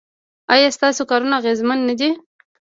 ایا 0.53 0.69
ستاسو 0.77 1.01
کارونه 1.11 1.35
اغیزمن 1.41 1.79
نه 1.89 1.93
دي؟ 1.99 2.09